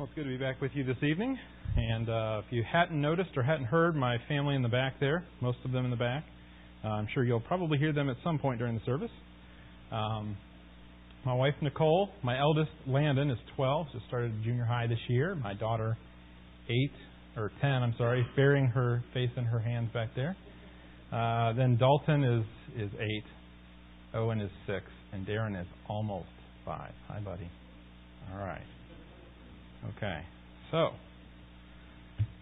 [0.00, 1.38] Well, it's good to be back with you this evening.
[1.76, 5.26] And uh, if you hadn't noticed or hadn't heard, my family in the back there,
[5.42, 6.24] most of them in the back,
[6.82, 9.10] uh, I'm sure you'll probably hear them at some point during the service.
[9.92, 10.38] Um,
[11.26, 15.34] my wife Nicole, my eldest Landon is 12, just started junior high this year.
[15.34, 15.98] My daughter,
[16.70, 16.74] 8
[17.36, 20.34] or 10, I'm sorry, burying her face in her hands back there.
[21.12, 24.82] Uh, then Dalton is is 8, Owen is 6,
[25.12, 26.30] and Darren is almost
[26.64, 26.90] 5.
[27.08, 27.50] Hi, buddy.
[28.32, 28.79] All right.
[29.96, 30.20] Okay.
[30.70, 30.90] So,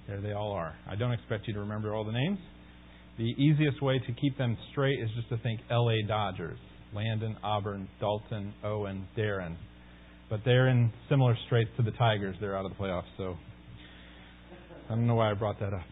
[0.07, 0.75] there they all are.
[0.89, 2.39] I don't expect you to remember all the names.
[3.17, 6.59] The easiest way to keep them straight is just to think LA Dodgers.
[6.95, 9.57] Landon, Auburn, Dalton, Owen, Darren.
[10.31, 12.37] But they're in similar straits to the Tigers.
[12.41, 13.37] They're out of the playoffs, so
[14.89, 15.85] I don't know why I brought that up.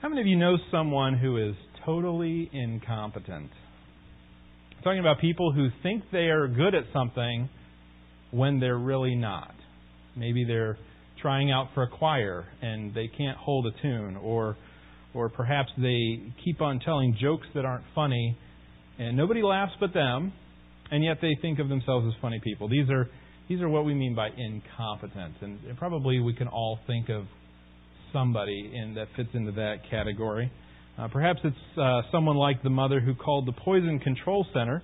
[0.00, 1.54] How many of you know someone who is
[1.84, 3.50] totally incompetent?
[4.76, 7.48] I'm talking about people who think they are good at something
[8.32, 9.54] when they're really not.
[10.16, 10.76] Maybe they're
[11.20, 14.56] trying out for a choir and they can't hold a tune, or
[15.14, 18.36] or perhaps they keep on telling jokes that aren't funny
[18.98, 20.32] and nobody laughs but them,
[20.90, 22.68] and yet they think of themselves as funny people.
[22.68, 23.08] These are
[23.48, 27.24] these are what we mean by incompetent, and probably we can all think of
[28.12, 30.50] somebody in that fits into that category.
[30.98, 34.82] Uh, perhaps it's uh, someone like the mother who called the poison control center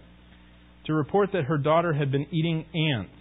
[0.86, 3.12] to report that her daughter had been eating ants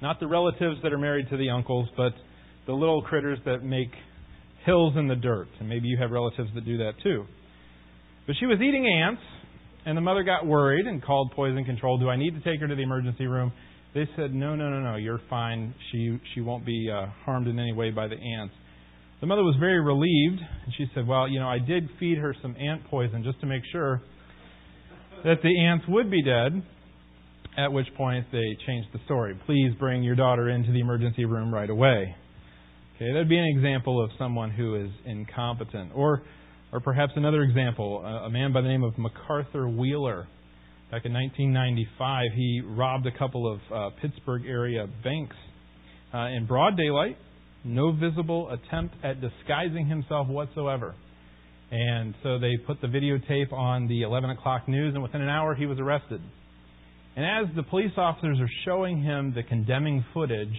[0.00, 2.12] not the relatives that are married to the uncles, but
[2.66, 3.90] the little critters that make
[4.64, 5.48] hills in the dirt.
[5.60, 7.24] And maybe you have relatives that do that too.
[8.26, 9.22] But she was eating ants,
[9.86, 11.98] and the mother got worried and called poison control.
[11.98, 13.52] Do I need to take her to the emergency room?
[13.94, 15.74] They said, No, no, no, no, you're fine.
[15.90, 18.54] She, she won't be uh, harmed in any way by the ants.
[19.20, 22.36] The mother was very relieved, and she said, Well, you know, I did feed her
[22.42, 24.02] some ant poison just to make sure
[25.24, 26.62] that the ants would be dead.
[27.58, 29.36] At which point they changed the story.
[29.44, 32.14] Please bring your daughter into the emergency room right away.
[32.94, 35.90] Okay, that'd be an example of someone who is incompetent.
[35.92, 36.22] Or,
[36.72, 40.28] or perhaps another example, a man by the name of McArthur Wheeler.
[40.92, 45.36] Back in 1995, he robbed a couple of uh, Pittsburgh area banks
[46.14, 47.18] uh, in broad daylight,
[47.64, 50.94] no visible attempt at disguising himself whatsoever.
[51.72, 55.56] And so they put the videotape on the 11 o'clock news, and within an hour
[55.56, 56.20] he was arrested.
[57.18, 60.54] And as the police officers are showing him the condemning footage,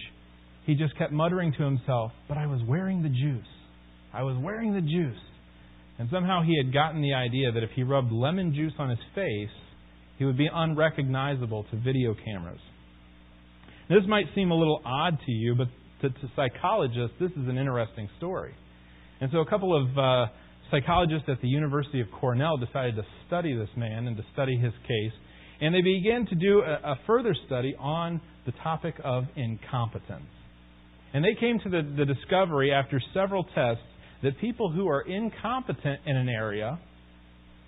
[0.66, 3.48] he just kept muttering to himself, But I was wearing the juice.
[4.12, 5.22] I was wearing the juice.
[5.98, 8.98] And somehow he had gotten the idea that if he rubbed lemon juice on his
[9.14, 9.48] face,
[10.18, 12.60] he would be unrecognizable to video cameras.
[13.88, 15.68] This might seem a little odd to you, but
[16.02, 18.52] to, to psychologists, this is an interesting story.
[19.22, 20.26] And so a couple of uh,
[20.70, 24.74] psychologists at the University of Cornell decided to study this man and to study his
[24.86, 25.12] case.
[25.60, 30.30] And they began to do a, a further study on the topic of incompetence.
[31.12, 33.82] And they came to the, the discovery after several tests
[34.22, 36.78] that people who are incompetent in an area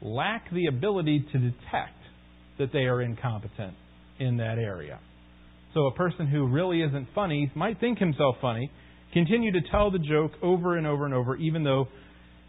[0.00, 1.98] lack the ability to detect
[2.58, 3.74] that they are incompetent
[4.18, 5.00] in that area.
[5.74, 8.70] So a person who really isn't funny might think himself funny,
[9.12, 11.88] continue to tell the joke over and over and over, even though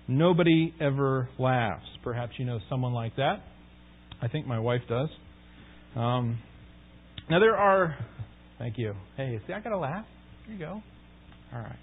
[0.07, 1.85] nobody ever laughs.
[2.03, 3.43] Perhaps you know someone like that.
[4.21, 5.09] I think my wife does.
[5.95, 6.39] Um,
[7.29, 7.95] now there are,
[8.57, 8.93] thank you.
[9.15, 10.05] Hey, see, I got to laugh.
[10.45, 10.81] Here you go.
[11.53, 11.75] All right.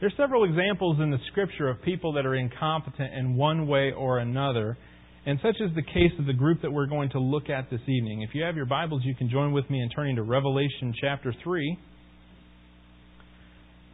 [0.00, 3.92] There are several examples in the Scripture of people that are incompetent in one way
[3.92, 4.76] or another,
[5.24, 7.80] and such is the case of the group that we're going to look at this
[7.86, 8.22] evening.
[8.22, 11.32] If you have your Bibles, you can join with me in turning to Revelation chapter
[11.42, 11.78] 3.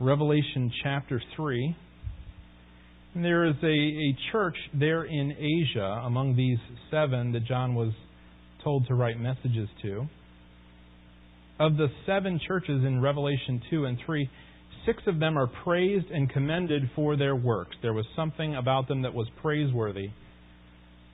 [0.01, 1.77] Revelation chapter 3.
[3.15, 6.59] And there is a, a church there in Asia among these
[6.91, 7.93] seven that John was
[8.63, 10.07] told to write messages to.
[11.59, 14.31] Of the seven churches in Revelation 2 and 3,
[14.87, 17.77] six of them are praised and commended for their works.
[17.83, 20.09] There was something about them that was praiseworthy.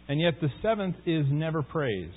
[0.08, 2.12] And yet the seventh is never praised.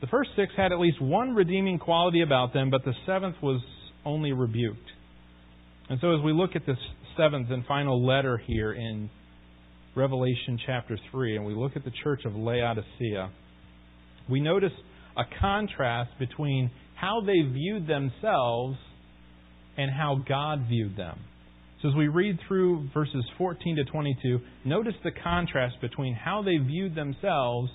[0.00, 3.60] The first six had at least one redeeming quality about them, but the seventh was
[4.04, 4.78] only rebuked.
[5.88, 6.78] And so as we look at this
[7.16, 9.10] seventh and final letter here in
[9.94, 13.30] Revelation chapter 3, and we look at the church of Laodicea,
[14.28, 14.72] we notice
[15.16, 18.76] a contrast between how they viewed themselves
[19.76, 21.18] and how God viewed them.
[21.82, 26.58] So as we read through verses 14 to 22, notice the contrast between how they
[26.58, 27.70] viewed themselves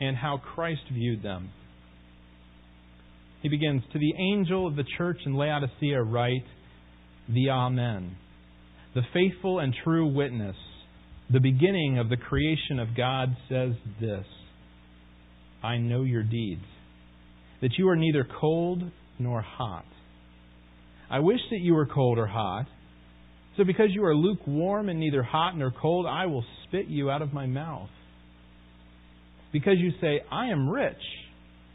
[0.00, 1.50] and how Christ viewed them.
[3.42, 6.44] He begins, To the angel of the church in Laodicea write,
[7.28, 8.16] The Amen,
[8.94, 10.56] the faithful and true witness,
[11.30, 14.24] the beginning of the creation of God says this
[15.62, 16.64] I know your deeds,
[17.60, 18.82] that you are neither cold
[19.18, 19.84] nor hot.
[21.10, 22.66] I wish that you were cold or hot.
[23.56, 27.22] So because you are lukewarm and neither hot nor cold, I will spit you out
[27.22, 27.90] of my mouth.
[29.52, 30.96] Because you say, I am rich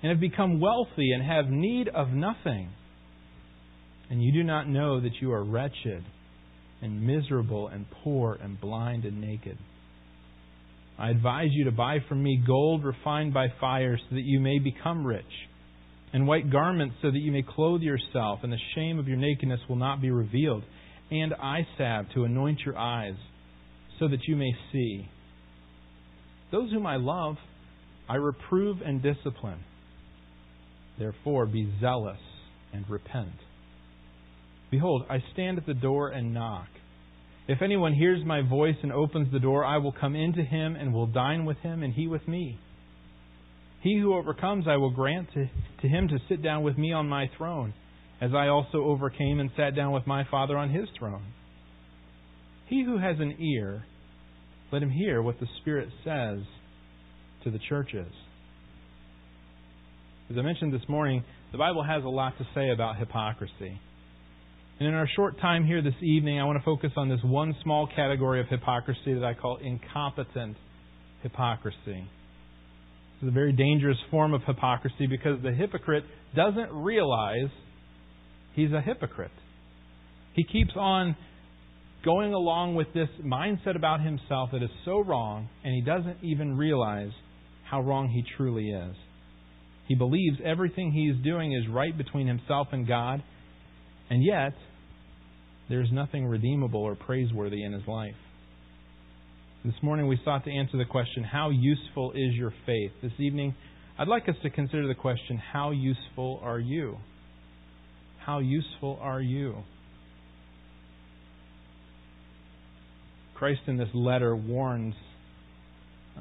[0.01, 2.69] and have become wealthy and have need of nothing.
[4.09, 6.03] And you do not know that you are wretched
[6.81, 9.57] and miserable and poor and blind and naked.
[10.99, 14.59] I advise you to buy from me gold refined by fire so that you may
[14.59, 15.25] become rich,
[16.11, 19.59] and white garments so that you may clothe yourself, and the shame of your nakedness
[19.69, 20.63] will not be revealed,
[21.11, 23.15] and eye salve to anoint your eyes
[23.99, 25.07] so that you may see.
[26.51, 27.35] Those whom I love,
[28.09, 29.59] I reprove and discipline.
[30.97, 32.19] Therefore, be zealous
[32.73, 33.35] and repent.
[34.71, 36.67] Behold, I stand at the door and knock.
[37.47, 40.93] If anyone hears my voice and opens the door, I will come into him and
[40.93, 42.59] will dine with him, and he with me.
[43.81, 45.47] He who overcomes, I will grant to,
[45.81, 47.73] to him to sit down with me on my throne,
[48.19, 51.23] as I also overcame and sat down with my Father on his throne.
[52.67, 53.85] He who has an ear,
[54.73, 56.39] let him hear what the Spirit says
[57.45, 58.11] to the churches.
[60.29, 61.23] As I mentioned this morning,
[61.53, 63.79] the Bible has a lot to say about hypocrisy.
[64.79, 67.55] And in our short time here this evening, I want to focus on this one
[67.63, 70.55] small category of hypocrisy that I call incompetent
[71.23, 72.07] hypocrisy.
[73.21, 76.03] Is a very dangerous form of hypocrisy because the hypocrite
[76.35, 77.49] doesn't realize
[78.53, 79.31] he's a hypocrite.
[80.33, 81.15] He keeps on
[82.05, 86.55] going along with this mindset about himself that is so wrong, and he doesn't even
[86.55, 87.09] realize
[87.67, 88.95] how wrong he truly is.
[89.87, 93.23] He believes everything he is doing is right between himself and God,
[94.11, 94.53] and yet
[95.69, 98.15] there's nothing redeemable or praiseworthy in his life.
[99.65, 102.91] This morning we sought to answer the question, How useful is your faith?
[103.01, 103.53] This evening,
[103.99, 106.97] I'd like us to consider the question, How useful are you?
[108.25, 109.55] How useful are you?
[113.35, 114.95] Christ in this letter warns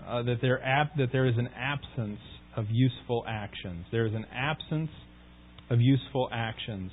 [0.07, 0.61] uh, that, there
[0.99, 2.19] that there is an absence
[2.57, 3.87] of useful actions.
[3.91, 4.91] There is an absence
[5.71, 6.91] of useful actions.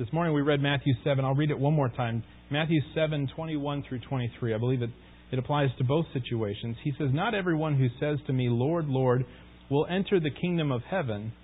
[0.00, 1.26] This morning we read Matthew 7.
[1.26, 2.24] I'll read it one more time.
[2.50, 4.54] Matthew 7, 21 through 23.
[4.54, 4.88] I believe it,
[5.30, 6.78] it applies to both situations.
[6.82, 9.26] He says, Not everyone who says to me, Lord, Lord,
[9.70, 11.34] will enter the kingdom of heaven,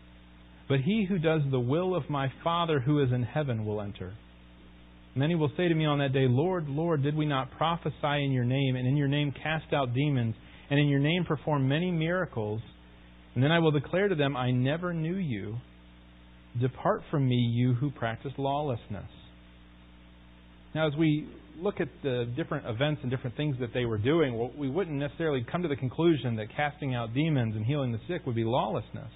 [0.71, 4.15] but he who does the will of my Father who is in heaven will enter.
[5.13, 7.51] And then he will say to me on that day, Lord, Lord, did we not
[7.59, 10.35] prophesy in your name, and in your name cast out demons,
[10.71, 12.63] and in your name perform many miracles?
[13.35, 15.59] And then I will declare to them, I never knew you.
[16.61, 19.11] Depart from me, you who practice lawlessness.
[20.75, 24.51] Now, as we look at the different events and different things that they were doing,
[24.57, 28.27] we wouldn't necessarily come to the conclusion that casting out demons and healing the sick
[28.27, 29.11] would be lawlessness.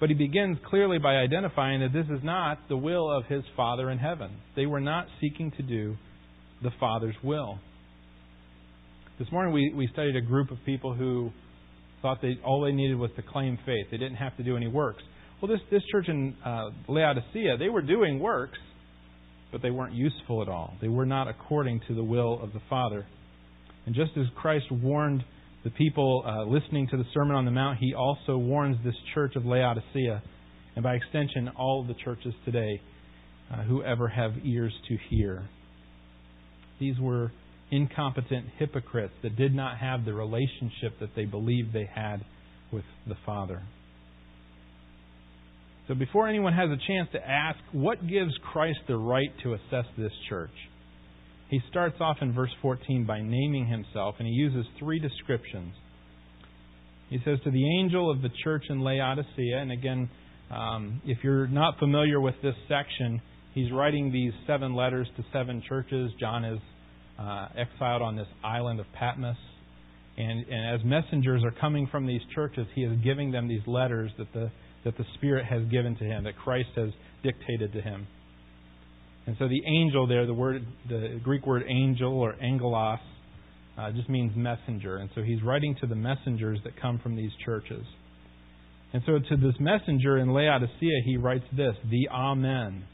[0.00, 3.90] But he begins clearly by identifying that this is not the will of his Father
[3.90, 4.30] in heaven.
[4.54, 5.96] They were not seeking to do
[6.62, 7.58] the Father's will.
[9.18, 11.32] This morning we, we studied a group of people who
[12.00, 13.86] thought they all they needed was to claim faith.
[13.90, 15.02] They didn't have to do any works.
[15.40, 18.58] Well, this, this church in uh, Laodicea, they were doing works,
[19.52, 20.74] but they weren't useful at all.
[20.80, 23.06] They were not according to the will of the Father.
[23.86, 25.22] And just as Christ warned
[25.62, 29.36] the people uh, listening to the Sermon on the Mount, he also warns this church
[29.36, 30.22] of Laodicea,
[30.74, 32.80] and by extension, all of the churches today
[33.52, 35.48] uh, who ever have ears to hear.
[36.80, 37.30] These were
[37.70, 42.24] incompetent hypocrites that did not have the relationship that they believed they had
[42.72, 43.62] with the Father.
[45.88, 49.86] So before anyone has a chance to ask, what gives Christ the right to assess
[49.96, 50.50] this church?
[51.48, 55.72] He starts off in verse 14 by naming himself, and he uses three descriptions.
[57.08, 60.10] He says, To the angel of the church in Laodicea, and again,
[60.50, 63.22] um, if you're not familiar with this section,
[63.54, 66.10] he's writing these seven letters to seven churches.
[66.20, 66.58] John is
[67.18, 69.36] uh, exiled on this island of Patmos.
[70.18, 74.10] And, and as messengers are coming from these churches, he is giving them these letters
[74.18, 74.50] that the
[74.84, 76.90] that the Spirit has given to him, that Christ has
[77.22, 78.06] dictated to him.
[79.26, 82.98] And so the angel there, the word, the Greek word angel or angelos,
[83.76, 84.96] uh, just means messenger.
[84.96, 87.84] And so he's writing to the messengers that come from these churches.
[88.92, 92.84] And so to this messenger in Laodicea, he writes this the Amen,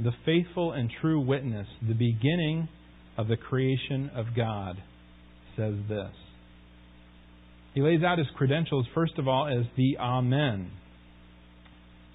[0.00, 2.68] the faithful and true witness, the beginning
[3.16, 4.82] of the creation of God,
[5.56, 6.10] says this.
[7.74, 10.72] He lays out his credentials, first of all, as the Amen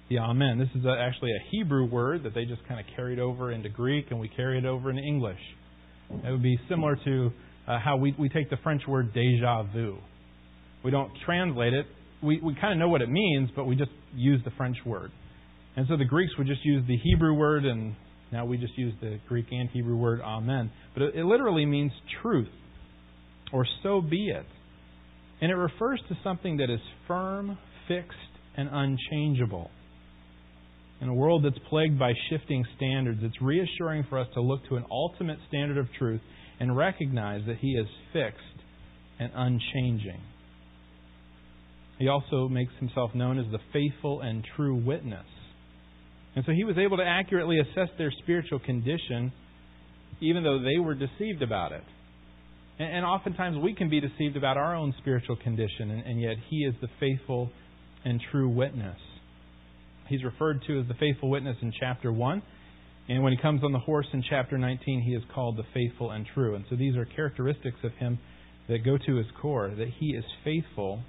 [0.08, 0.58] the Amen.
[0.58, 3.68] This is a, actually a Hebrew word that they just kind of carried over into
[3.68, 5.40] Greek and we carry it over into English.
[6.10, 7.30] It would be similar to
[7.66, 9.98] uh, how we, we take the French word deja vu.
[10.84, 11.86] We don't translate it,
[12.22, 15.10] we, we kind of know what it means, but we just use the French word.
[15.76, 17.94] And so the Greeks would just use the Hebrew word, and
[18.32, 20.70] now we just use the Greek and Hebrew word amen.
[20.94, 22.48] But it, it literally means truth,
[23.52, 24.46] or so be it.
[25.40, 27.58] And it refers to something that is firm,
[27.88, 28.16] fixed,
[28.56, 29.70] and unchangeable.
[31.00, 34.76] In a world that's plagued by shifting standards, it's reassuring for us to look to
[34.76, 36.20] an ultimate standard of truth
[36.58, 38.40] and recognize that He is fixed
[39.18, 40.20] and unchanging.
[41.98, 45.24] He also makes himself known as the faithful and true witness.
[46.34, 49.32] And so he was able to accurately assess their spiritual condition
[50.20, 51.84] even though they were deceived about it.
[52.78, 56.74] And, oftentimes we can be deceived about our own spiritual condition, and, yet he is
[56.80, 57.50] the faithful
[58.04, 58.98] and true witness.
[60.08, 62.42] He's referred to as the faithful witness in chapter 1.
[63.08, 66.10] And when he comes on the horse in chapter 19, he is called the faithful
[66.10, 66.54] and true.
[66.54, 68.18] And so these are characteristics of him
[68.68, 71.02] that go to his core that he is faithful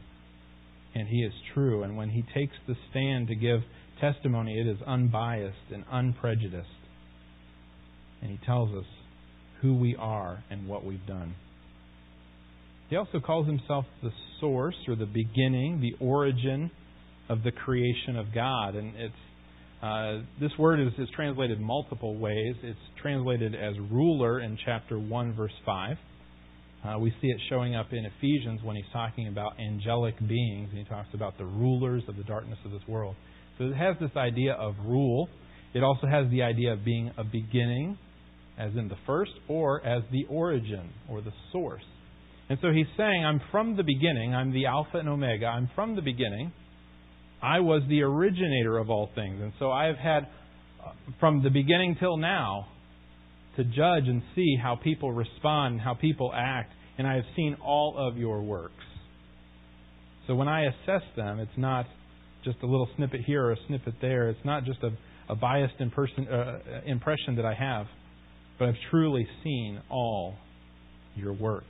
[0.93, 1.83] and he is true.
[1.83, 3.61] And when he takes the stand to give
[3.99, 6.67] testimony, it is unbiased and unprejudiced.
[8.21, 8.85] And he tells us
[9.61, 11.35] who we are and what we've done.
[12.89, 16.71] He also calls himself the source or the beginning, the origin
[17.29, 18.75] of the creation of God.
[18.75, 19.13] And it's
[19.81, 22.55] uh, this word is, is translated multiple ways.
[22.63, 25.97] It's translated as ruler in chapter 1, verse 5.
[26.83, 30.79] Uh, we see it showing up in Ephesians when he's talking about angelic beings, and
[30.79, 33.15] he talks about the rulers of the darkness of this world.
[33.57, 35.29] So it has this idea of rule.
[35.73, 37.97] It also has the idea of being a beginning,
[38.57, 41.83] as in the first, or as the origin or the source.
[42.49, 45.95] And so he's saying, I'm from the beginning, I'm the Alpha and Omega, I'm from
[45.95, 46.51] the beginning.
[47.41, 49.41] I was the originator of all things.
[49.41, 50.27] And so I have had,
[51.19, 52.67] from the beginning till now,
[53.57, 57.57] to judge and see how people respond, and how people act, and I have seen
[57.63, 58.73] all of your works.
[60.27, 61.85] So when I assess them, it's not
[62.43, 64.29] just a little snippet here or a snippet there.
[64.29, 64.91] It's not just a,
[65.29, 67.87] a biased imperson, uh, impression that I have,
[68.59, 70.35] but I've truly seen all
[71.15, 71.65] your works.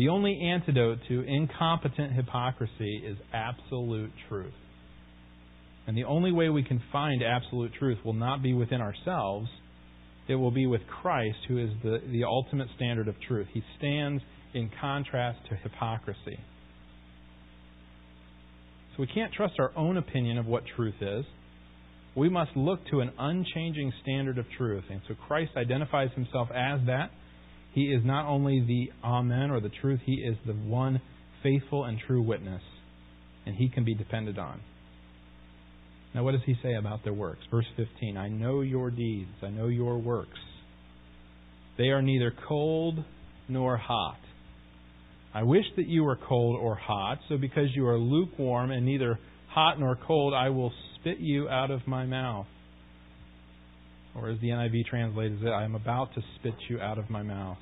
[0.00, 4.54] The only antidote to incompetent hypocrisy is absolute truth.
[5.86, 9.50] And the only way we can find absolute truth will not be within ourselves,
[10.26, 13.48] it will be with Christ, who is the, the ultimate standard of truth.
[13.52, 14.22] He stands
[14.54, 16.40] in contrast to hypocrisy.
[18.96, 21.26] So we can't trust our own opinion of what truth is.
[22.16, 24.84] We must look to an unchanging standard of truth.
[24.90, 27.10] And so Christ identifies himself as that.
[27.72, 31.00] He is not only the Amen or the truth, he is the one
[31.42, 32.62] faithful and true witness.
[33.46, 34.60] And he can be depended on.
[36.14, 37.40] Now, what does he say about their works?
[37.50, 40.38] Verse 15 I know your deeds, I know your works.
[41.78, 43.02] They are neither cold
[43.48, 44.18] nor hot.
[45.32, 49.18] I wish that you were cold or hot, so because you are lukewarm and neither
[49.48, 52.46] hot nor cold, I will spit you out of my mouth.
[54.14, 57.22] Or as the NIV translates it, I am about to spit you out of my
[57.22, 57.58] mouth.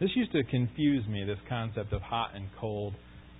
[0.00, 2.94] This used to confuse me, this concept of hot and cold.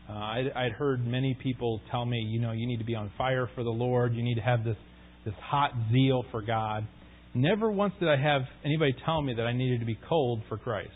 [0.09, 3.11] Uh, I'd, I'd heard many people tell me, you know, you need to be on
[3.19, 4.15] fire for the Lord.
[4.15, 4.77] You need to have this
[5.25, 6.87] this hot zeal for God.
[7.35, 10.57] Never once did I have anybody tell me that I needed to be cold for
[10.57, 10.91] Christ.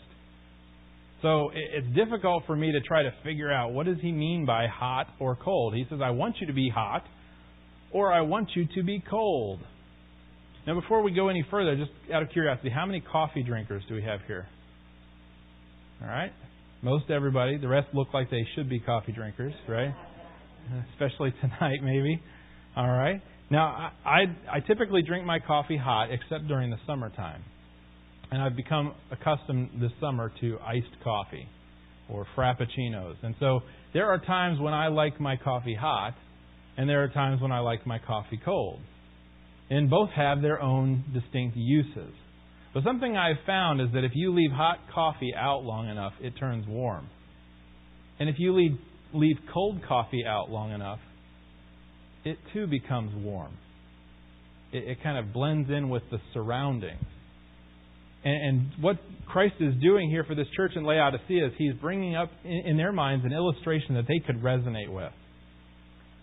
[1.21, 4.67] So it's difficult for me to try to figure out what does he mean by
[4.67, 5.73] hot or cold.
[5.73, 7.05] He says, I want you to be hot,
[7.91, 9.59] or I want you to be cold.
[10.65, 13.95] Now, before we go any further, just out of curiosity, how many coffee drinkers do
[13.95, 14.47] we have here?
[16.01, 16.31] All right,
[16.81, 17.57] most everybody.
[17.57, 19.93] The rest look like they should be coffee drinkers, right?
[20.93, 22.21] Especially tonight, maybe.
[22.75, 23.21] All right.
[23.49, 24.19] Now, I, I,
[24.53, 27.43] I typically drink my coffee hot, except during the summertime.
[28.31, 31.47] And I've become accustomed this summer to iced coffee
[32.09, 33.15] or frappuccinos.
[33.21, 33.61] And so
[33.93, 36.15] there are times when I like my coffee hot,
[36.77, 38.79] and there are times when I like my coffee cold.
[39.69, 42.13] And both have their own distinct uses.
[42.73, 46.33] But something I've found is that if you leave hot coffee out long enough, it
[46.39, 47.07] turns warm.
[48.19, 48.77] And if you leave,
[49.13, 50.99] leave cold coffee out long enough,
[52.25, 53.53] it too becomes warm.
[54.71, 57.05] It, it kind of blends in with the surroundings.
[58.25, 62.15] And, and, what Christ is doing here for this church in Laodicea is He's bringing
[62.15, 65.11] up in, in their minds an illustration that they could resonate with.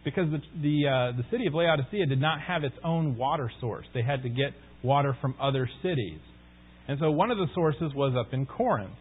[0.04, 3.86] Because the, the, uh, the city of Laodicea did not have its own water source,
[3.92, 4.52] they had to get
[4.82, 6.20] water from other cities.
[6.88, 8.96] And so one of the sources was up in Corinth.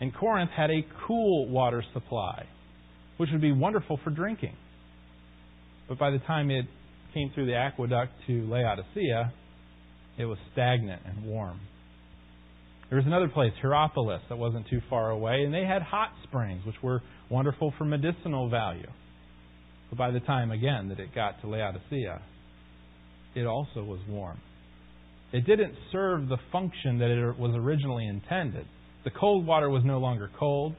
[0.00, 2.44] And Corinth had a cool water supply,
[3.16, 4.54] which would be wonderful for drinking.
[5.88, 6.66] But by the time it
[7.14, 9.32] came through the aqueduct to Laodicea,
[10.18, 11.60] it was stagnant and warm.
[12.90, 16.64] There was another place, Hierapolis, that wasn't too far away, and they had hot springs,
[16.66, 18.86] which were wonderful for medicinal value.
[19.90, 22.20] But by the time, again, that it got to Laodicea,
[23.34, 24.40] it also was warm.
[25.32, 28.66] It didn't serve the function that it was originally intended.
[29.04, 30.74] The cold water was no longer cold.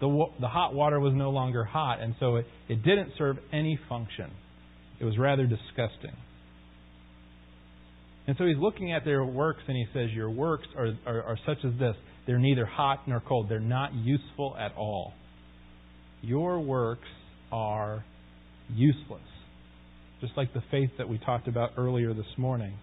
[0.00, 3.78] The, the hot water was no longer hot, and so it, it didn't serve any
[3.88, 4.30] function.
[5.00, 6.16] It was rather disgusting.
[8.26, 11.38] And so he's looking at their works and he says, Your works are, are, are
[11.46, 11.94] such as this.
[12.26, 13.48] They're neither hot nor cold.
[13.50, 15.12] They're not useful at all.
[16.22, 17.08] Your works
[17.52, 18.02] are
[18.72, 19.22] useless.
[20.20, 22.74] Just like the faith that we talked about earlier this morning.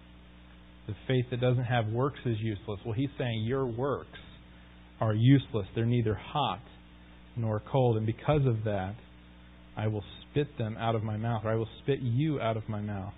[0.86, 2.80] The faith that doesn't have works is useless.
[2.84, 4.18] Well, he's saying your works
[5.00, 5.66] are useless.
[5.74, 6.62] They're neither hot
[7.36, 7.96] nor cold.
[7.96, 8.94] And because of that,
[9.76, 12.68] I will spit them out of my mouth, or I will spit you out of
[12.68, 13.14] my mouth.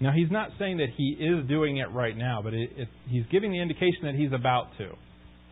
[0.00, 3.24] Now, he's not saying that he is doing it right now, but it, it, he's
[3.30, 4.90] giving the indication that he's about to.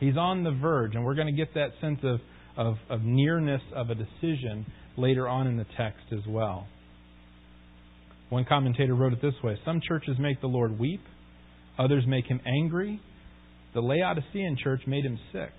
[0.00, 2.18] He's on the verge, and we're going to get that sense of,
[2.56, 6.66] of, of nearness of a decision later on in the text as well.
[8.28, 11.02] One commentator wrote it this way Some churches make the Lord weep,
[11.78, 13.00] others make him angry.
[13.74, 15.52] The Laodicean church made him sick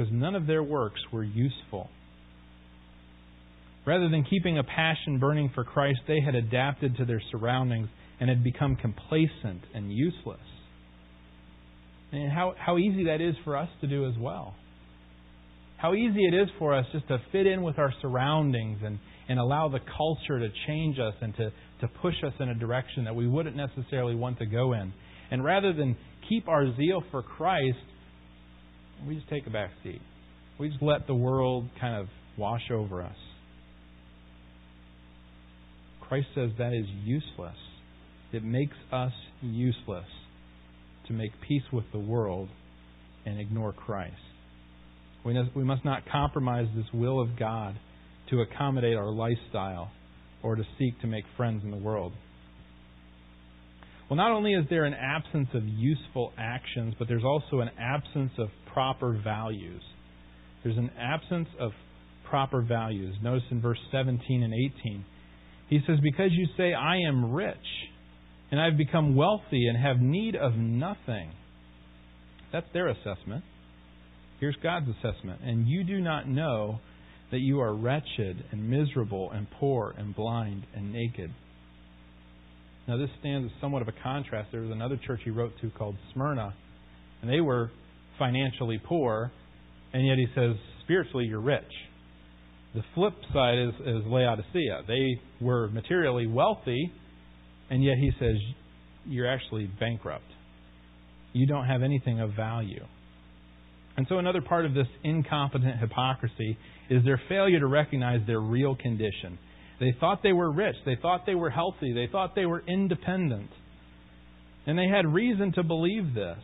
[0.00, 1.90] because none of their works were useful.
[3.86, 8.28] Rather than keeping a passion burning for Christ, they had adapted to their surroundings and
[8.28, 10.40] had become complacent and useless.
[12.12, 14.54] And how, how easy that is for us to do as well.
[15.80, 18.98] How easy it is for us just to fit in with our surroundings and,
[19.30, 23.04] and allow the culture to change us and to, to push us in a direction
[23.04, 24.92] that we wouldn't necessarily want to go in.
[25.30, 25.96] And rather than
[26.28, 27.78] keep our zeal for Christ,
[29.08, 30.02] we just take a back seat.
[30.58, 33.16] We just let the world kind of wash over us.
[36.02, 37.56] Christ says that is useless.
[38.32, 40.04] It makes us useless
[41.06, 42.50] to make peace with the world
[43.24, 44.14] and ignore Christ.
[45.24, 47.78] We must not compromise this will of God
[48.30, 49.90] to accommodate our lifestyle
[50.42, 52.12] or to seek to make friends in the world.
[54.08, 58.32] Well, not only is there an absence of useful actions, but there's also an absence
[58.38, 59.82] of proper values.
[60.64, 61.72] There's an absence of
[62.28, 63.14] proper values.
[63.22, 65.04] Notice in verse 17 and 18.
[65.68, 67.56] He says, Because you say, I am rich,
[68.50, 71.32] and I've become wealthy, and have need of nothing.
[72.52, 73.44] That's their assessment.
[74.40, 75.40] Here's God's assessment.
[75.44, 76.80] And you do not know
[77.30, 81.30] that you are wretched, and miserable, and poor, and blind, and naked.
[82.88, 84.48] Now, this stands as somewhat of a contrast.
[84.50, 86.54] There was another church he wrote to called Smyrna,
[87.22, 87.70] and they were
[88.18, 89.30] financially poor,
[89.92, 91.62] and yet he says, spiritually, you're rich.
[92.74, 94.82] The flip side is, is Laodicea.
[94.88, 96.92] They were materially wealthy,
[97.68, 98.36] and yet he says,
[99.06, 100.24] You're actually bankrupt.
[101.32, 102.84] You don't have anything of value.
[103.96, 106.56] And so, another part of this incompetent hypocrisy
[106.88, 109.38] is their failure to recognize their real condition.
[109.78, 113.50] They thought they were rich, they thought they were healthy, they thought they were independent.
[114.66, 116.38] And they had reason to believe this.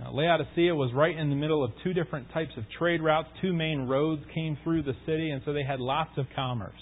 [0.00, 3.28] Now, Laodicea was right in the middle of two different types of trade routes.
[3.40, 6.72] Two main roads came through the city, and so they had lots of commerce.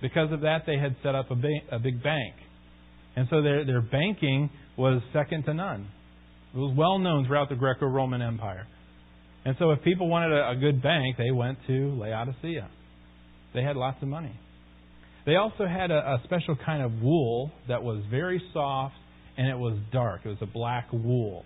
[0.00, 2.34] Because of that, they had set up a, ba- a big bank.
[3.16, 5.88] And so their, their banking was second to none.
[6.54, 8.66] It was well known throughout the Greco Roman Empire.
[9.44, 12.68] And so if people wanted a, a good bank, they went to Laodicea.
[13.54, 14.38] They had lots of money.
[15.26, 18.94] They also had a, a special kind of wool that was very soft
[19.36, 20.22] and it was dark.
[20.24, 21.44] It was a black wool.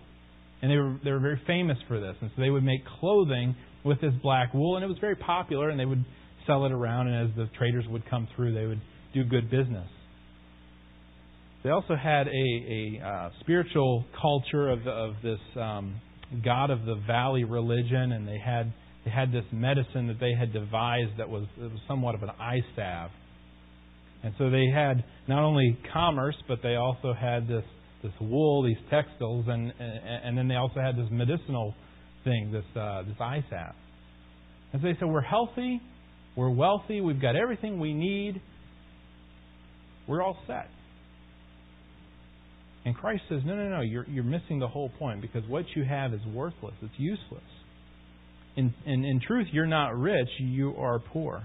[0.62, 2.16] And they were, they were very famous for this.
[2.20, 5.68] And so they would make clothing with this black wool, and it was very popular,
[5.68, 6.04] and they would
[6.46, 8.80] sell it around, and as the traders would come through, they would
[9.12, 9.86] do good business.
[11.64, 15.98] They also had a, a uh, spiritual culture of, of this um,
[16.44, 18.70] God of the Valley religion, and they had
[19.06, 22.60] they had this medicine that they had devised that was, was somewhat of an eye
[22.76, 23.10] salve.
[24.22, 27.64] And so they had not only commerce, but they also had this
[28.02, 31.74] this wool, these textiles, and and then they also had this medicinal
[32.24, 33.74] thing, this uh, this eye salve.
[34.74, 35.80] And so they said, we're healthy,
[36.36, 38.42] we're wealthy, we've got everything we need,
[40.06, 40.68] we're all set.
[42.84, 45.84] And Christ says, no, no, no, you're you're missing the whole point because what you
[45.84, 47.42] have is worthless, it's useless.
[48.56, 51.42] In, in, in truth, you're not rich, you are poor.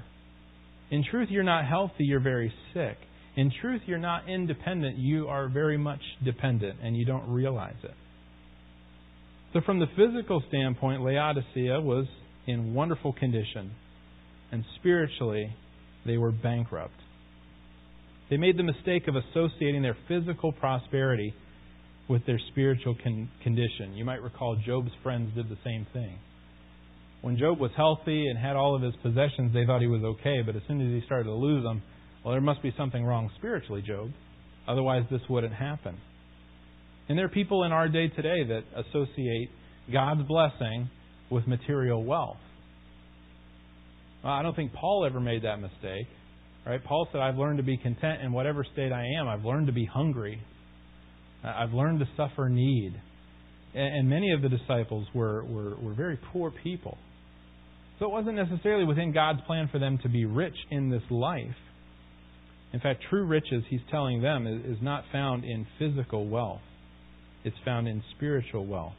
[0.91, 2.97] In truth, you're not healthy, you're very sick.
[3.35, 7.93] In truth, you're not independent, you are very much dependent, and you don't realize it.
[9.53, 12.05] So, from the physical standpoint, Laodicea was
[12.45, 13.71] in wonderful condition,
[14.51, 15.55] and spiritually,
[16.05, 16.93] they were bankrupt.
[18.29, 21.33] They made the mistake of associating their physical prosperity
[22.07, 23.95] with their spiritual con- condition.
[23.95, 26.17] You might recall Job's friends did the same thing.
[27.21, 30.41] When Job was healthy and had all of his possessions, they thought he was okay,
[30.45, 31.81] but as soon as he started to lose them,
[32.23, 34.11] well, there must be something wrong spiritually, Job.
[34.67, 35.97] Otherwise, this wouldn't happen.
[37.07, 39.49] And there are people in our day today that associate
[39.91, 40.89] God's blessing
[41.29, 42.37] with material wealth.
[44.23, 46.07] Well, I don't think Paul ever made that mistake.
[46.65, 46.83] Right?
[46.83, 49.27] Paul said, I've learned to be content in whatever state I am.
[49.27, 50.41] I've learned to be hungry.
[51.43, 52.93] Uh, I've learned to suffer need.
[53.73, 56.97] And many of the disciples were, were, were very poor people.
[57.99, 61.55] So it wasn't necessarily within God's plan for them to be rich in this life.
[62.73, 66.61] In fact, true riches, he's telling them, is not found in physical wealth,
[67.43, 68.93] it's found in spiritual wealth.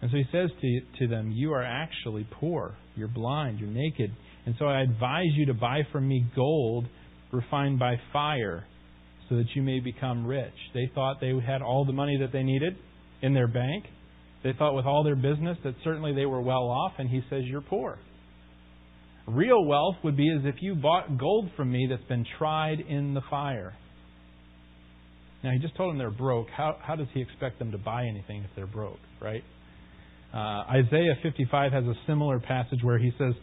[0.00, 2.74] And so he says to, to them, You are actually poor.
[2.96, 3.60] You're blind.
[3.60, 4.10] You're naked.
[4.46, 6.86] And so I advise you to buy from me gold
[7.32, 8.64] refined by fire
[9.28, 10.52] so that you may become rich.
[10.74, 12.76] They thought they had all the money that they needed
[13.22, 13.84] in their bank.
[14.42, 17.42] They thought with all their business that certainly they were well off, and he says,
[17.44, 17.98] You're poor.
[19.26, 23.14] Real wealth would be as if you bought gold from me that's been tried in
[23.14, 23.72] the fire.
[25.44, 26.48] Now, he just told them they're broke.
[26.50, 29.42] How, how does he expect them to buy anything if they're broke, right?
[30.34, 33.34] Uh, Isaiah 55 has a similar passage where he says,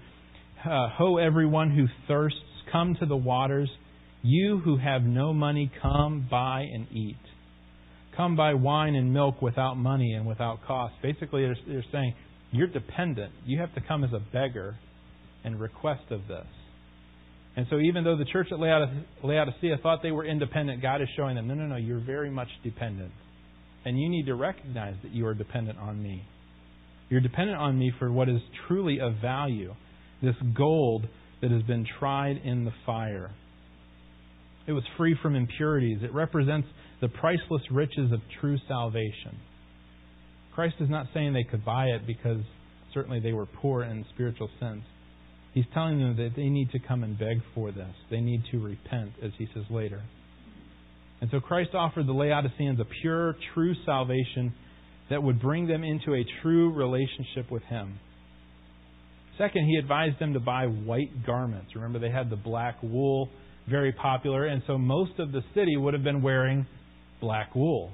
[0.65, 2.39] uh, Ho, everyone who thirsts,
[2.71, 3.69] come to the waters.
[4.21, 7.17] You who have no money, come buy and eat.
[8.17, 10.95] Come buy wine and milk without money and without cost.
[11.01, 12.13] Basically, they're, they're saying,
[12.51, 13.31] You're dependent.
[13.45, 14.75] You have to come as a beggar
[15.45, 16.47] and request of this.
[17.55, 21.35] And so, even though the church at Laodicea thought they were independent, God is showing
[21.35, 23.11] them, No, no, no, you're very much dependent.
[23.85, 26.27] And you need to recognize that you are dependent on me.
[27.09, 29.73] You're dependent on me for what is truly of value
[30.21, 31.07] this gold
[31.41, 33.31] that has been tried in the fire.
[34.67, 35.99] It was free from impurities.
[36.03, 36.67] It represents
[37.01, 39.37] the priceless riches of true salvation.
[40.53, 42.41] Christ is not saying they could buy it because
[42.93, 44.83] certainly they were poor in spiritual sense.
[45.53, 47.93] He's telling them that they need to come and beg for this.
[48.11, 50.01] They need to repent, as he says later.
[51.21, 54.53] And so Christ offered the Laodiceans a pure, true salvation
[55.09, 57.99] that would bring them into a true relationship with Him.
[59.39, 61.71] Second, he advised them to buy white garments.
[61.73, 63.29] Remember, they had the black wool,
[63.69, 66.67] very popular, and so most of the city would have been wearing
[67.21, 67.91] black wool.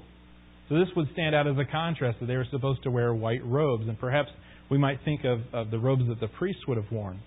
[0.68, 3.46] So this would stand out as a contrast that they were supposed to wear white
[3.46, 4.28] robes, and perhaps
[4.68, 7.20] we might think of, of the robes that the priests would have worn.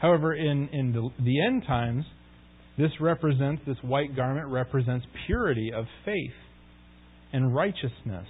[0.00, 2.06] However, in, in the, the end times,
[2.78, 6.32] this represents, this white garment represents purity of faith
[7.34, 8.26] and righteousness.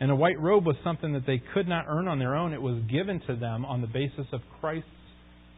[0.00, 2.52] And a white robe was something that they could not earn on their own.
[2.52, 4.88] It was given to them on the basis of Christ's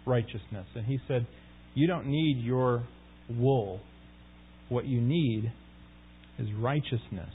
[0.07, 0.67] righteousness.
[0.75, 1.27] And he said,
[1.75, 2.87] You don't need your
[3.29, 3.81] wool.
[4.69, 5.53] What you need
[6.39, 7.31] is righteousness.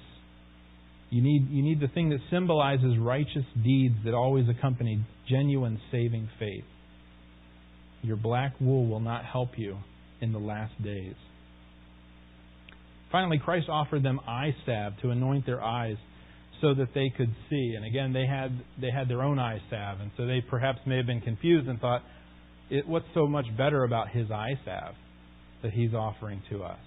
[1.12, 6.28] You need, you need the thing that symbolizes righteous deeds that always accompany genuine saving
[6.40, 6.64] faith.
[8.02, 9.78] Your black wool will not help you
[10.22, 11.16] in the last days.
[13.12, 15.98] Finally, Christ offered them eye salve to anoint their eyes
[16.62, 17.74] so that they could see.
[17.76, 20.98] And again, they had they had their own eye salve, and so they perhaps may
[20.98, 22.04] have been confused and thought,
[22.86, 24.96] "What's so much better about his eye salve
[25.62, 26.80] that he's offering to us?"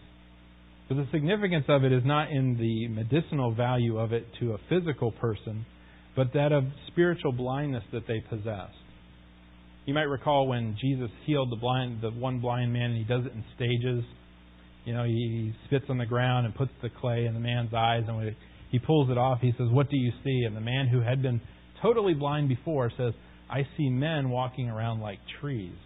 [0.88, 4.58] But the significance of it is not in the medicinal value of it to a
[4.70, 5.66] physical person,
[6.16, 8.74] but that of spiritual blindness that they possessed.
[9.84, 13.24] You might recall when Jesus healed the blind, the one blind man, and he does
[13.26, 14.04] it in stages.
[14.84, 18.04] You know, he spits on the ground and puts the clay in the man's eyes,
[18.08, 18.34] and
[18.70, 19.40] he pulls it off.
[19.40, 20.44] He says, What do you see?
[20.46, 21.40] And the man who had been
[21.82, 23.14] totally blind before says,
[23.50, 25.76] I see men walking around like trees.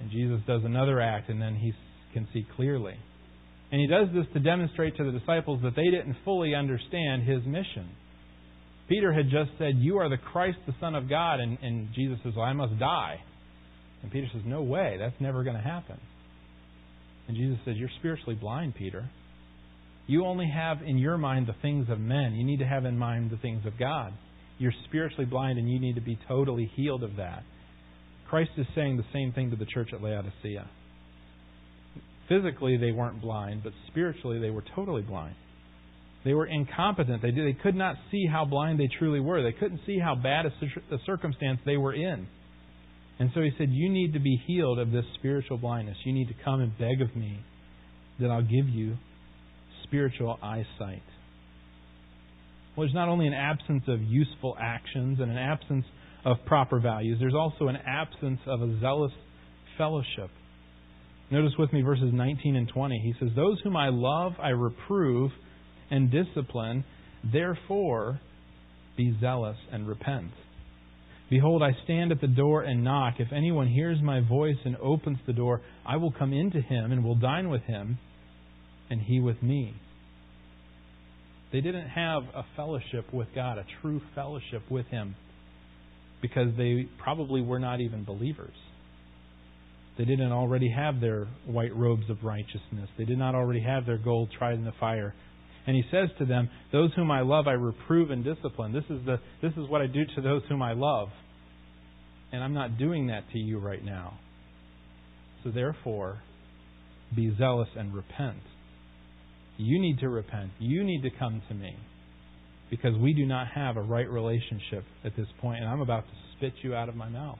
[0.00, 1.72] And Jesus does another act, and then he
[2.12, 2.94] can see clearly.
[3.70, 7.44] And he does this to demonstrate to the disciples that they didn't fully understand his
[7.44, 7.90] mission.
[8.88, 11.40] Peter had just said, You are the Christ, the Son of God.
[11.40, 13.20] And, and Jesus says, Well, I must die.
[14.02, 14.96] And Peter says, No way.
[14.98, 16.00] That's never going to happen.
[17.26, 19.10] And Jesus says, You're spiritually blind, Peter.
[20.08, 22.32] You only have in your mind the things of men.
[22.32, 24.14] You need to have in mind the things of God.
[24.58, 27.42] You're spiritually blind and you need to be totally healed of that.
[28.28, 30.68] Christ is saying the same thing to the church at Laodicea.
[32.26, 35.34] Physically, they weren't blind, but spiritually, they were totally blind.
[36.24, 37.20] They were incompetent.
[37.20, 39.42] They, they could not see how blind they truly were.
[39.42, 42.26] They couldn't see how bad a, a circumstance they were in.
[43.18, 45.96] And so he said, You need to be healed of this spiritual blindness.
[46.04, 47.40] You need to come and beg of me
[48.20, 48.96] that I'll give you
[49.88, 51.02] spiritual eyesight.
[52.76, 55.84] Well, there's not only an absence of useful actions and an absence
[56.24, 59.12] of proper values, there's also an absence of a zealous
[59.76, 60.30] fellowship.
[61.30, 63.00] Notice with me verses 19 and 20.
[63.00, 65.30] He says, Those whom I love, I reprove,
[65.90, 66.84] and discipline.
[67.32, 68.20] Therefore,
[68.96, 70.30] be zealous and repent.
[71.30, 73.14] Behold, I stand at the door and knock.
[73.18, 77.04] If anyone hears my voice and opens the door, I will come into him and
[77.04, 77.98] will dine with him,
[78.90, 79.74] and he with me.
[81.52, 85.16] They didn't have a fellowship with God, a true fellowship with him,
[86.20, 88.54] because they probably were not even believers.
[89.96, 92.88] They didn't already have their white robes of righteousness.
[92.96, 95.14] They did not already have their gold tried in the fire.
[95.66, 98.72] And he says to them, Those whom I love I reprove and discipline.
[98.72, 101.08] This is, the, this is what I do to those whom I love.
[102.30, 104.18] And I'm not doing that to you right now.
[105.42, 106.22] So therefore,
[107.14, 108.38] be zealous and repent.
[109.58, 110.50] You need to repent.
[110.58, 111.76] You need to come to me.
[112.70, 116.12] Because we do not have a right relationship at this point, and I'm about to
[116.36, 117.38] spit you out of my mouth.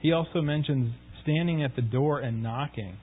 [0.00, 2.96] He also mentions standing at the door and knocking.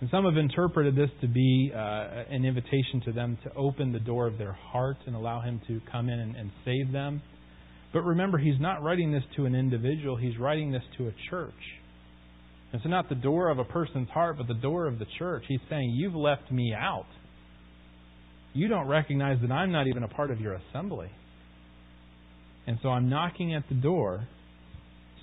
[0.00, 4.00] And some have interpreted this to be uh, an invitation to them to open the
[4.00, 7.22] door of their heart and allow Him to come in and, and save them.
[7.92, 11.52] But remember, He's not writing this to an individual, He's writing this to a church.
[12.72, 15.44] So, not the door of a person's heart, but the door of the church.
[15.46, 17.06] He's saying, You've left me out.
[18.54, 21.10] You don't recognize that I'm not even a part of your assembly.
[22.66, 24.26] And so I'm knocking at the door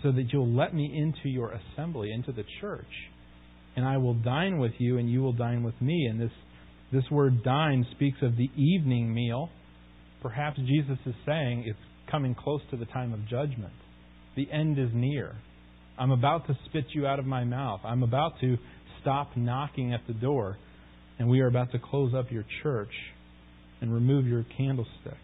[0.03, 2.85] so that you'll let me into your assembly, into the church
[3.79, 6.07] and I will dine with you, and you will dine with me.
[6.09, 6.31] And this,
[6.91, 9.49] this word dine speaks of the evening meal.
[10.21, 11.79] Perhaps Jesus is saying it's
[12.11, 13.73] coming close to the time of judgment.
[14.35, 15.37] The end is near.
[15.99, 17.81] I'm about to spit you out of my mouth.
[17.83, 18.57] I'm about to
[19.01, 20.57] stop knocking at the door,
[21.19, 22.93] and we are about to close up your church
[23.81, 25.17] and remove your candlestick.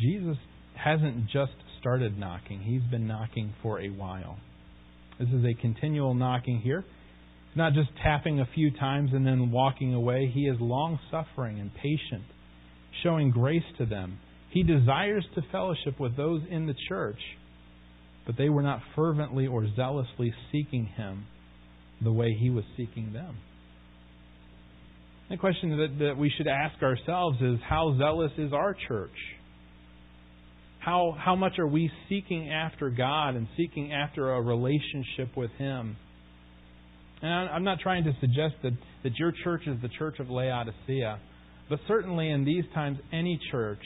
[0.00, 0.36] Jesus
[0.74, 2.60] hasn't just started knocking.
[2.60, 4.38] He's been knocking for a while.
[5.18, 6.84] This is a continual knocking here.
[7.48, 10.30] It's not just tapping a few times and then walking away.
[10.32, 12.24] He is long suffering and patient,
[13.02, 14.18] showing grace to them.
[14.50, 17.18] He desires to fellowship with those in the church,
[18.26, 21.26] but they were not fervently or zealously seeking him
[22.02, 23.36] the way he was seeking them.
[25.30, 29.10] The question that, that we should ask ourselves is how zealous is our church?
[30.80, 35.96] How, how much are we seeking after God and seeking after a relationship with Him?
[37.22, 38.72] And I'm not trying to suggest that,
[39.04, 41.20] that your church is the church of Laodicea,
[41.72, 43.80] but certainly in these times, any church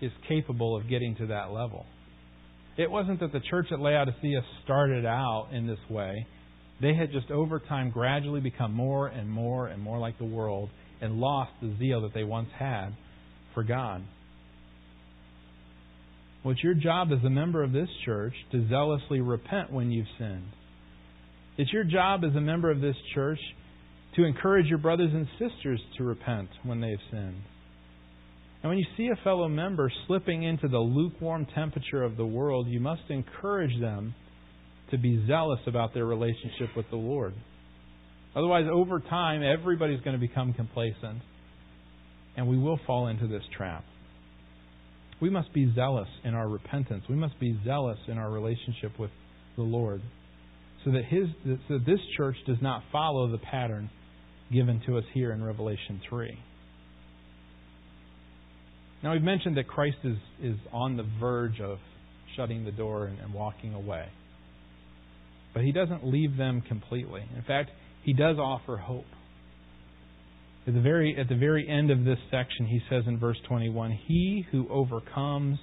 [0.00, 1.86] is capable of getting to that level.
[2.76, 6.26] It wasn't that the church at Laodicea started out in this way.
[6.80, 10.70] They had just over time gradually become more and more and more like the world
[11.00, 12.88] and lost the zeal that they once had
[13.54, 14.02] for God.
[16.42, 20.08] Well, it's your job as a member of this church to zealously repent when you've
[20.18, 20.50] sinned.
[21.58, 23.38] It's your job as a member of this church
[24.18, 27.40] to encourage your brothers and sisters to repent when they've sinned.
[28.62, 32.66] And when you see a fellow member slipping into the lukewarm temperature of the world,
[32.66, 34.16] you must encourage them
[34.90, 37.32] to be zealous about their relationship with the Lord.
[38.34, 41.22] Otherwise, over time, everybody's going to become complacent,
[42.36, 43.84] and we will fall into this trap.
[45.20, 47.04] We must be zealous in our repentance.
[47.08, 49.10] We must be zealous in our relationship with
[49.54, 50.02] the Lord.
[50.84, 51.26] So that, his,
[51.68, 53.90] so that this church does not follow the pattern
[54.52, 56.38] given to us here in Revelation 3.
[59.02, 61.78] Now, we've mentioned that Christ is, is on the verge of
[62.36, 64.08] shutting the door and, and walking away.
[65.54, 67.22] But he doesn't leave them completely.
[67.36, 67.70] In fact,
[68.02, 69.06] he does offer hope.
[70.66, 73.90] At the very at the very end of this section, he says in verse 21,
[74.06, 75.58] "He who overcomes,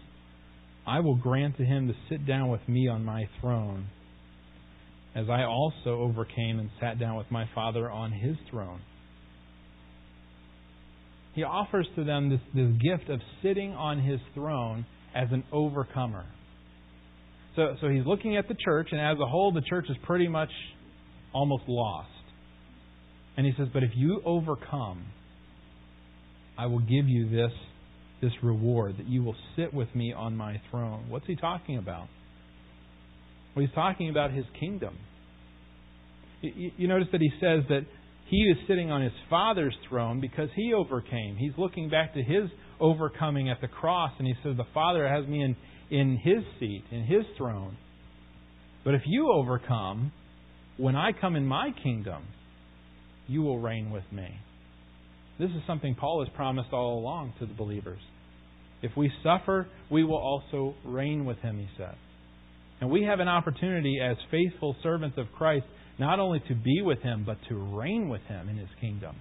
[0.87, 3.87] I will grant to him to sit down with me on my throne,
[5.15, 8.81] as I also overcame and sat down with my Father on his throne."
[11.35, 16.25] He offers to them this, this gift of sitting on his throne as an overcomer.
[17.57, 20.29] So, so he's looking at the church, and as a whole, the church is pretty
[20.29, 20.49] much
[21.33, 22.09] almost lost.
[23.37, 25.05] And he says, But if you overcome,
[26.57, 27.51] I will give you this,
[28.21, 31.05] this reward, that you will sit with me on my throne.
[31.09, 32.07] What's he talking about?
[33.55, 34.97] He's talking about his kingdom.
[36.41, 37.85] You, you notice that he says that
[38.27, 41.37] he is sitting on his Father's throne because he overcame.
[41.37, 45.27] He's looking back to his overcoming at the cross, and he says, The Father has
[45.27, 45.55] me in,
[45.89, 47.77] in his seat, in his throne.
[48.83, 50.11] But if you overcome,
[50.77, 52.23] when I come in my kingdom,
[53.27, 54.39] you will reign with me.
[55.39, 57.99] This is something Paul has promised all along to the believers.
[58.81, 61.95] If we suffer, we will also reign with him, he said.
[62.81, 65.65] And we have an opportunity as faithful servants of Christ
[65.97, 69.15] not only to be with Him, but to reign with Him in His kingdom.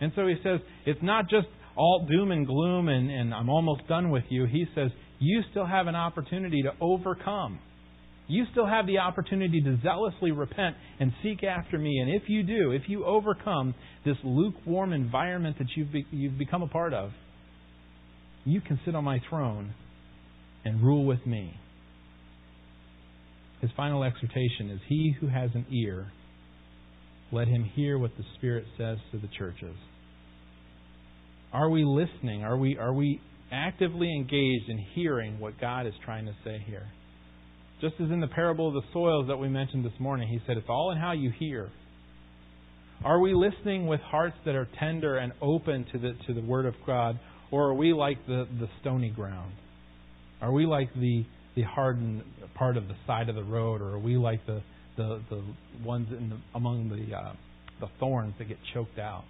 [0.00, 1.46] And so He says, it's not just
[1.76, 4.44] all doom and gloom and, and I'm almost done with you.
[4.44, 7.60] He says, you still have an opportunity to overcome.
[8.28, 11.98] You still have the opportunity to zealously repent and seek after me.
[11.98, 16.62] And if you do, if you overcome this lukewarm environment that you've, be, you've become
[16.62, 17.10] a part of,
[18.44, 19.74] you can sit on my throne
[20.64, 21.54] and rule with me.
[23.62, 26.08] His final exhortation is He who has an ear,
[27.30, 29.74] let him hear what the Spirit says to the churches.
[31.52, 32.44] Are we listening?
[32.44, 33.20] Are we, are we
[33.50, 36.88] actively engaged in hearing what God is trying to say here?
[37.80, 40.56] Just as in the parable of the soils that we mentioned this morning, he said,
[40.56, 41.70] It's all in how you hear.
[43.04, 46.66] Are we listening with hearts that are tender and open to the, to the Word
[46.66, 47.18] of God,
[47.50, 49.52] or are we like the, the stony ground?
[50.40, 52.22] Are we like the, the hardened
[52.54, 54.62] part of the side of the road, or are we like the,
[54.96, 55.42] the, the
[55.84, 57.32] ones in the, among the, uh,
[57.80, 59.24] the thorns that get choked out?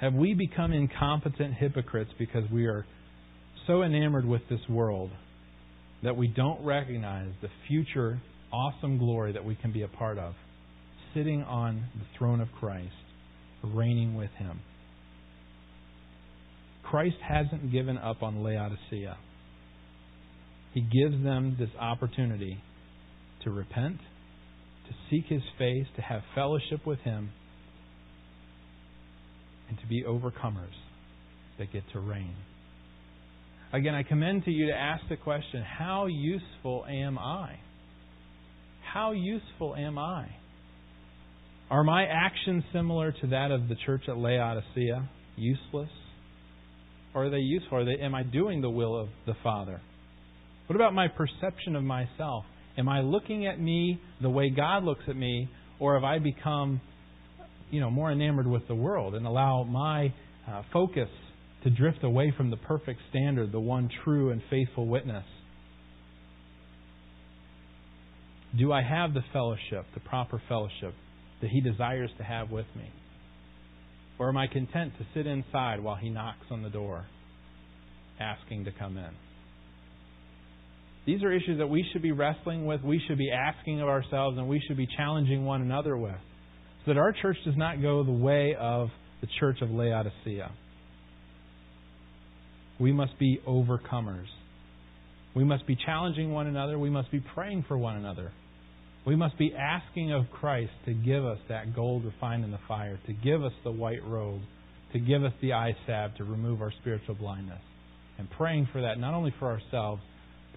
[0.00, 2.86] Have we become incompetent hypocrites because we are
[3.66, 5.10] so enamored with this world
[6.02, 8.20] that we don't recognize the future
[8.52, 10.34] awesome glory that we can be a part of,
[11.14, 12.92] sitting on the throne of Christ,
[13.62, 14.60] reigning with Him?
[16.82, 19.18] Christ hasn't given up on Laodicea.
[20.74, 22.62] He gives them this opportunity
[23.44, 23.98] to repent,
[24.88, 27.30] to seek His face, to have fellowship with Him,
[29.68, 30.74] and to be overcomers
[31.58, 32.36] that get to reign.
[33.72, 37.56] Again, I commend to you to ask the question how useful am I?
[38.92, 40.28] How useful am I?
[41.70, 45.08] Are my actions similar to that of the church at Laodicea?
[45.36, 45.90] Useless?
[47.14, 47.78] Or are they useful?
[47.78, 49.80] Are they, am I doing the will of the Father?
[50.68, 52.44] What about my perception of myself?
[52.76, 55.48] Am I looking at me the way God looks at me,
[55.80, 56.80] or have I become
[57.70, 60.12] you know, more enamored with the world and allow my
[60.46, 61.08] uh, focus
[61.64, 65.24] to drift away from the perfect standard, the one true and faithful witness?
[68.58, 70.94] Do I have the fellowship, the proper fellowship
[71.40, 72.90] that He desires to have with me?
[74.18, 77.06] Or am I content to sit inside while He knocks on the door,
[78.20, 79.27] asking to come in?
[81.08, 84.36] These are issues that we should be wrestling with, we should be asking of ourselves,
[84.36, 86.20] and we should be challenging one another with
[86.84, 88.90] so that our church does not go the way of
[89.22, 90.50] the church of Laodicea.
[92.78, 94.26] We must be overcomers.
[95.34, 96.78] We must be challenging one another.
[96.78, 98.30] We must be praying for one another.
[99.06, 103.00] We must be asking of Christ to give us that gold refined in the fire,
[103.06, 104.42] to give us the white robe,
[104.92, 107.62] to give us the eye salve to remove our spiritual blindness.
[108.18, 110.02] And praying for that, not only for ourselves,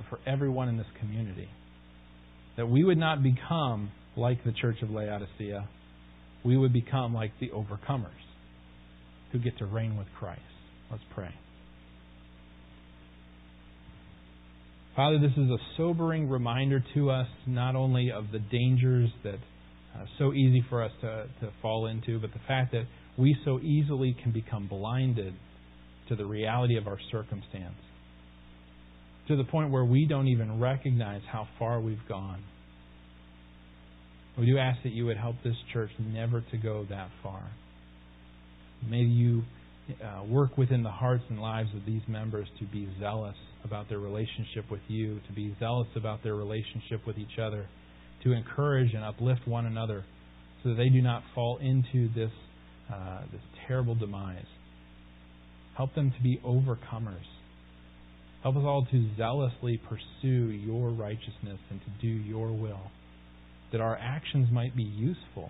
[0.01, 1.49] but for everyone in this community.
[2.57, 5.67] That we would not become like the church of Laodicea,
[6.43, 8.09] we would become like the overcomers
[9.31, 10.41] who get to reign with Christ.
[10.89, 11.33] Let's pray.
[14.95, 19.35] Father, this is a sobering reminder to us not only of the dangers that
[19.95, 22.85] uh, so easy for us to, to fall into, but the fact that
[23.17, 25.33] we so easily can become blinded
[26.09, 27.75] to the reality of our circumstance
[29.27, 32.43] to the point where we don't even recognize how far we've gone.
[34.37, 37.43] We do ask that you would help this church never to go that far.
[38.89, 39.43] May you
[40.03, 43.99] uh, work within the hearts and lives of these members to be zealous about their
[43.99, 47.67] relationship with you, to be zealous about their relationship with each other,
[48.23, 50.03] to encourage and uplift one another
[50.63, 52.31] so that they do not fall into this,
[52.93, 54.45] uh, this terrible demise.
[55.75, 57.25] Help them to be overcomers.
[58.43, 62.91] Help us all to zealously pursue your righteousness and to do your will
[63.71, 65.49] that our actions might be useful,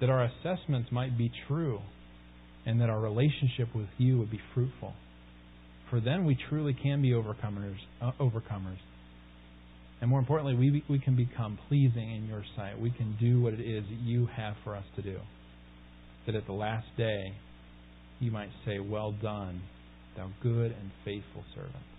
[0.00, 1.80] that our assessments might be true,
[2.64, 4.92] and that our relationship with you would be fruitful.
[5.90, 8.78] For then we truly can be overcomers, uh, overcomers.
[10.00, 12.78] And more importantly, we, we can become pleasing in your sight.
[12.80, 15.18] We can do what it is that you have for us to do.
[16.26, 17.34] That at the last day,
[18.20, 19.62] you might say, Well done,
[20.16, 21.95] thou good and faithful servant.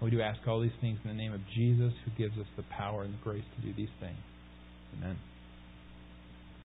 [0.00, 2.64] We do ask all these things in the name of Jesus, who gives us the
[2.64, 4.18] power and the grace to do these things.
[4.98, 5.16] Amen.